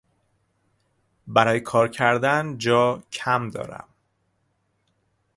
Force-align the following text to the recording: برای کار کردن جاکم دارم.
برای 1.27 1.59
کار 1.59 1.87
کردن 1.87 2.57
جاکم 2.57 3.49
دارم. 3.49 3.87